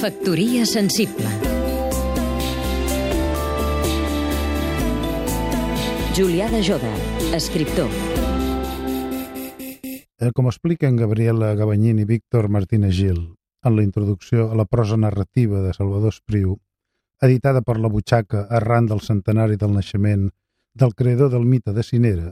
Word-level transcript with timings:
Factoria 0.00 0.64
sensible. 0.64 1.28
Julià 6.16 6.48
de 6.48 6.62
Joda, 6.64 6.92
escriptor. 7.36 7.90
Eh, 10.18 10.32
Com 10.32 10.48
expliquen 10.48 10.96
Gabriela 10.96 11.52
Gabanyín 11.54 12.00
i 12.00 12.06
Víctor 12.08 12.48
Martínez 12.48 12.96
Gil 12.96 13.36
en 13.62 13.76
la 13.76 13.82
introducció 13.82 14.50
a 14.50 14.56
la 14.56 14.64
prosa 14.64 14.96
narrativa 14.96 15.60
de 15.60 15.74
Salvador 15.74 16.14
Espriu, 16.16 16.56
editada 17.20 17.60
per 17.60 17.76
la 17.76 17.92
Butxaca 17.92 18.46
arran 18.48 18.88
del 18.88 19.04
centenari 19.04 19.60
del 19.60 19.76
naixement 19.76 20.30
del 20.72 20.94
creador 20.94 21.28
del 21.30 21.44
mite 21.44 21.76
de 21.76 21.82
Cinera, 21.84 22.30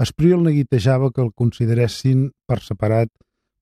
Espriu 0.00 0.38
el 0.38 0.46
neguitejava 0.46 1.10
que 1.10 1.20
el 1.20 1.34
consideressin 1.36 2.30
per 2.48 2.62
separat 2.64 3.10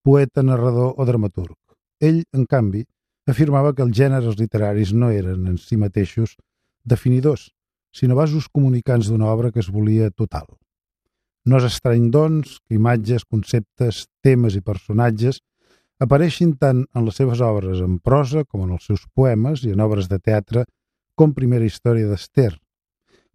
poeta, 0.05 0.43
narrador 0.43 0.95
o 0.96 1.07
dramaturg. 1.09 1.57
Ell, 2.01 2.23
en 2.33 2.46
canvi, 2.46 2.85
afirmava 3.29 3.75
que 3.75 3.85
els 3.85 3.96
gèneres 3.96 4.39
literaris 4.39 4.95
no 4.95 5.11
eren 5.13 5.46
en 5.50 5.59
si 5.59 5.77
mateixos 5.77 6.36
definidors, 6.85 7.50
sinó 7.93 8.17
vasos 8.17 8.49
comunicants 8.49 9.08
d'una 9.08 9.29
obra 9.32 9.53
que 9.53 9.61
es 9.61 9.69
volia 9.72 10.11
total. 10.11 10.46
No 11.49 11.58
és 11.58 11.69
estrany, 11.69 12.08
doncs, 12.13 12.58
que 12.67 12.77
imatges, 12.77 13.25
conceptes, 13.25 14.07
temes 14.25 14.57
i 14.58 14.64
personatges 14.64 15.41
apareixin 15.99 16.55
tant 16.61 16.85
en 16.94 17.07
les 17.07 17.17
seves 17.19 17.41
obres 17.43 17.80
en 17.83 17.99
prosa 17.99 18.44
com 18.44 18.64
en 18.67 18.75
els 18.77 18.86
seus 18.86 19.07
poemes 19.14 19.64
i 19.64 19.72
en 19.75 19.83
obres 19.83 20.08
de 20.08 20.19
teatre 20.19 20.64
com 21.19 21.35
Primera 21.35 21.67
història 21.67 22.07
d'Ester, 22.07 22.53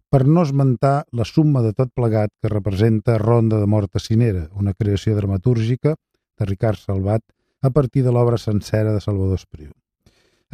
per 0.08 0.22
no 0.24 0.44
esmentar 0.46 1.04
la 1.12 1.26
summa 1.28 1.60
de 1.64 1.74
tot 1.76 1.90
plegat 1.92 2.30
que 2.40 2.52
representa 2.52 3.18
Ronda 3.18 3.58
de 3.60 3.66
mort 3.66 3.98
a 3.98 4.00
Cinera, 4.00 4.46
una 4.54 4.72
creació 4.72 5.16
dramatúrgica 5.18 5.96
de 6.38 6.46
Ricard 6.48 6.78
Salvat 6.78 7.22
a 7.62 7.70
partir 7.70 8.04
de 8.04 8.12
l'obra 8.12 8.38
sencera 8.38 8.92
de 8.92 9.00
Salvador 9.00 9.40
Espriu. 9.40 9.72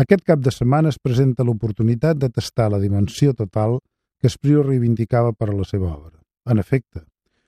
Aquest 0.01 0.23
cap 0.25 0.41
de 0.41 0.53
setmana 0.55 0.89
es 0.89 0.99
presenta 0.99 1.45
l'oportunitat 1.45 2.19
de 2.19 2.31
tastar 2.31 2.71
la 2.73 2.79
dimensió 2.81 3.35
total 3.35 3.81
que 4.21 4.29
Espriu 4.31 4.63
reivindicava 4.63 5.33
per 5.33 5.51
a 5.51 5.57
la 5.57 5.67
seva 5.69 5.91
obra. 5.93 6.17
En 6.47 6.59
efecte, 6.63 7.03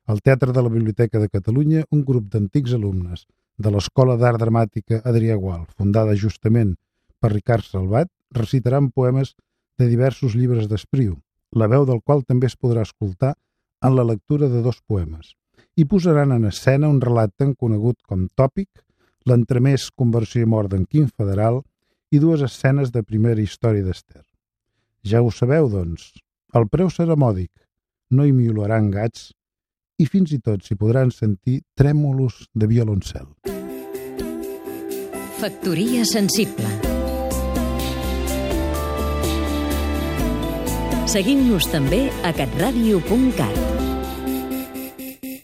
al 0.06 0.20
Teatre 0.20 0.52
de 0.52 0.62
la 0.62 0.72
Biblioteca 0.72 1.20
de 1.20 1.28
Catalunya, 1.28 1.84
un 1.90 2.02
grup 2.04 2.28
d'antics 2.32 2.74
alumnes 2.76 3.26
de 3.56 3.70
l'Escola 3.70 4.16
d'Art 4.20 4.40
Dramàtica 4.42 5.00
Adrià 5.04 5.36
Gual, 5.36 5.66
fundada 5.78 6.16
justament 6.18 6.74
per 7.20 7.32
Ricard 7.32 7.64
Salvat, 7.64 8.10
recitaran 8.32 8.90
poemes 8.90 9.34
de 9.78 9.88
diversos 9.88 10.34
llibres 10.34 10.68
d'Espriu, 10.68 11.14
la 11.52 11.68
veu 11.68 11.86
del 11.86 12.00
qual 12.02 12.24
també 12.24 12.48
es 12.50 12.56
podrà 12.56 12.82
escoltar 12.82 13.34
en 13.82 13.96
la 13.96 14.04
lectura 14.08 14.48
de 14.48 14.62
dos 14.62 14.80
poemes, 14.88 15.36
i 15.76 15.84
posaran 15.88 16.32
en 16.32 16.44
escena 16.48 16.88
un 16.88 17.00
relat 17.00 17.32
tan 17.38 17.54
conegut 17.54 17.98
com 18.08 18.26
Tòpic, 18.36 18.68
l'entremès 19.26 19.88
Conversió 19.96 20.42
i 20.42 20.48
mort 20.48 20.72
d'en 20.72 20.84
Quim 20.84 21.08
Federal 21.08 21.62
i 22.12 22.20
dues 22.20 22.42
escenes 22.44 22.92
de 22.92 23.02
primera 23.02 23.40
història 23.40 23.84
d'Ester. 23.86 24.22
Ja 25.02 25.22
ho 25.22 25.30
sabeu, 25.30 25.70
doncs, 25.72 26.12
el 26.54 26.68
preu 26.68 26.90
serà 26.92 27.16
mòdic, 27.16 27.50
no 28.10 28.26
hi 28.26 28.32
miolaran 28.36 28.90
gats 28.92 29.30
i 29.98 30.06
fins 30.06 30.32
i 30.36 30.40
tot 30.40 30.64
s'hi 30.66 30.76
podran 30.76 31.10
sentir 31.14 31.62
trèmolos 31.78 32.46
de 32.54 32.68
violoncel. 32.68 33.28
Factoria 35.42 36.04
sensible 36.06 36.70
Seguim-nos 41.12 41.66
també 41.68 42.06
a 42.24 42.30
catradio.cat 42.36 43.91